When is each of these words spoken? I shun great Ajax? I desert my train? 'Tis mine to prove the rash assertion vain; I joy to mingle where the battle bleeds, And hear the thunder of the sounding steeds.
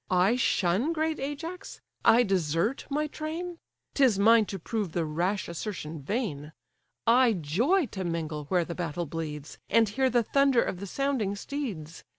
I 0.09 0.35
shun 0.35 0.93
great 0.93 1.19
Ajax? 1.19 1.79
I 2.03 2.23
desert 2.23 2.87
my 2.89 3.05
train? 3.05 3.59
'Tis 3.93 4.17
mine 4.17 4.47
to 4.47 4.57
prove 4.57 4.93
the 4.93 5.05
rash 5.05 5.47
assertion 5.47 6.01
vain; 6.01 6.53
I 7.05 7.33
joy 7.33 7.85
to 7.93 8.03
mingle 8.03 8.45
where 8.45 8.65
the 8.65 8.73
battle 8.73 9.05
bleeds, 9.05 9.59
And 9.69 9.87
hear 9.87 10.09
the 10.09 10.23
thunder 10.23 10.63
of 10.63 10.79
the 10.79 10.87
sounding 10.87 11.35
steeds. 11.35 12.03